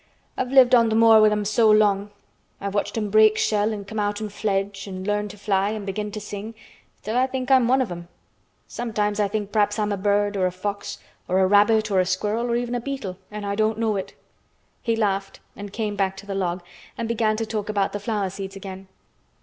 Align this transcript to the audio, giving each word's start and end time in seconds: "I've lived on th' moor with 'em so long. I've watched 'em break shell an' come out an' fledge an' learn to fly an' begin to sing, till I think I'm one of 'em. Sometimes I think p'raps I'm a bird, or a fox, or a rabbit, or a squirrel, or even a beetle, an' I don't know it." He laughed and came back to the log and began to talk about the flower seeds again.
"I've 0.35 0.49
lived 0.49 0.73
on 0.73 0.89
th' 0.89 0.95
moor 0.95 1.21
with 1.21 1.31
'em 1.31 1.45
so 1.45 1.69
long. 1.69 2.09
I've 2.59 2.73
watched 2.73 2.97
'em 2.97 3.11
break 3.11 3.37
shell 3.37 3.71
an' 3.71 3.85
come 3.85 3.99
out 3.99 4.19
an' 4.19 4.29
fledge 4.29 4.87
an' 4.87 5.03
learn 5.03 5.27
to 5.27 5.37
fly 5.37 5.73
an' 5.73 5.85
begin 5.85 6.09
to 6.13 6.19
sing, 6.19 6.55
till 7.03 7.15
I 7.15 7.27
think 7.27 7.51
I'm 7.51 7.67
one 7.67 7.83
of 7.83 7.91
'em. 7.91 8.07
Sometimes 8.67 9.19
I 9.19 9.27
think 9.27 9.51
p'raps 9.51 9.77
I'm 9.77 9.91
a 9.91 9.97
bird, 9.97 10.35
or 10.35 10.47
a 10.47 10.51
fox, 10.51 10.97
or 11.27 11.37
a 11.39 11.45
rabbit, 11.45 11.91
or 11.91 11.99
a 11.99 12.05
squirrel, 12.07 12.49
or 12.49 12.55
even 12.55 12.73
a 12.73 12.81
beetle, 12.81 13.17
an' 13.29 13.45
I 13.45 13.53
don't 13.53 13.77
know 13.77 13.95
it." 13.95 14.15
He 14.81 14.95
laughed 14.95 15.39
and 15.55 15.71
came 15.71 15.95
back 15.95 16.17
to 16.17 16.25
the 16.25 16.33
log 16.33 16.63
and 16.97 17.07
began 17.07 17.37
to 17.37 17.45
talk 17.45 17.69
about 17.69 17.93
the 17.93 17.99
flower 17.99 18.31
seeds 18.31 18.55
again. 18.55 18.87